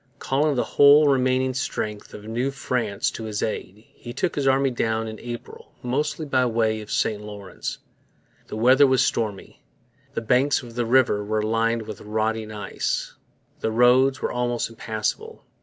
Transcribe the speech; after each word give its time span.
Calling 0.17 0.55
the 0.55 0.63
whole 0.63 1.07
remaining 1.07 1.53
strength 1.53 2.15
of 2.15 2.23
New 2.23 2.49
France 2.49 3.11
to 3.11 3.25
his 3.25 3.43
aid, 3.43 3.85
he 3.93 4.13
took 4.13 4.33
his 4.33 4.47
army 4.47 4.71
down 4.71 5.07
in 5.07 5.19
April, 5.19 5.73
mostly 5.83 6.25
by 6.25 6.43
way 6.47 6.81
of 6.81 6.87
the 6.87 6.93
St 6.93 7.21
Lawrence. 7.21 7.77
The 8.47 8.57
weather 8.57 8.87
was 8.87 9.05
stormy. 9.05 9.61
The 10.15 10.21
banks 10.21 10.63
of 10.63 10.73
the 10.73 10.87
river 10.87 11.23
were 11.23 11.43
lined 11.43 11.83
with 11.83 12.01
rotting 12.01 12.51
ice. 12.51 13.13
The 13.59 13.69
roads 13.71 14.23
were 14.23 14.31
almost 14.31 14.71
impassable. 14.71 15.45